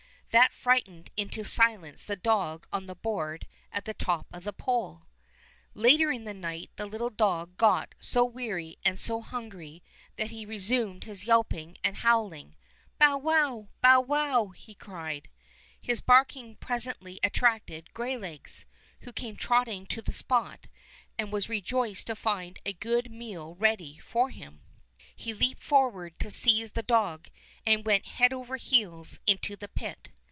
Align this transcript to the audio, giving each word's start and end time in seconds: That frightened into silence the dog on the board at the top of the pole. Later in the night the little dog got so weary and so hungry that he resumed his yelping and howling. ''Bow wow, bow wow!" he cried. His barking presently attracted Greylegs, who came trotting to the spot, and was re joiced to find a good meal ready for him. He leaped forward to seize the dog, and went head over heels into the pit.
That 0.33 0.53
frightened 0.53 1.09
into 1.17 1.43
silence 1.43 2.05
the 2.05 2.15
dog 2.15 2.65
on 2.71 2.85
the 2.85 2.95
board 2.95 3.45
at 3.69 3.83
the 3.83 3.93
top 3.93 4.27
of 4.31 4.45
the 4.45 4.53
pole. 4.53 5.01
Later 5.73 6.09
in 6.09 6.23
the 6.23 6.33
night 6.33 6.71
the 6.77 6.85
little 6.85 7.09
dog 7.09 7.57
got 7.57 7.95
so 7.99 8.23
weary 8.23 8.77
and 8.85 8.97
so 8.97 9.19
hungry 9.19 9.83
that 10.15 10.29
he 10.31 10.45
resumed 10.45 11.03
his 11.03 11.27
yelping 11.27 11.79
and 11.83 11.97
howling. 11.97 12.55
''Bow 12.97 13.19
wow, 13.21 13.67
bow 13.81 13.99
wow!" 13.99 14.47
he 14.55 14.73
cried. 14.73 15.27
His 15.81 15.99
barking 15.99 16.55
presently 16.55 17.19
attracted 17.21 17.93
Greylegs, 17.93 18.63
who 19.01 19.11
came 19.11 19.35
trotting 19.35 19.85
to 19.87 20.01
the 20.01 20.13
spot, 20.13 20.67
and 21.17 21.33
was 21.33 21.49
re 21.49 21.59
joiced 21.59 22.07
to 22.07 22.15
find 22.15 22.57
a 22.65 22.71
good 22.71 23.11
meal 23.11 23.55
ready 23.55 23.99
for 23.99 24.29
him. 24.29 24.61
He 25.13 25.33
leaped 25.33 25.61
forward 25.61 26.17
to 26.21 26.31
seize 26.31 26.71
the 26.71 26.83
dog, 26.83 27.27
and 27.65 27.83
went 27.85 28.05
head 28.15 28.31
over 28.31 28.55
heels 28.55 29.19
into 29.27 29.57
the 29.57 29.67
pit. 29.67 30.07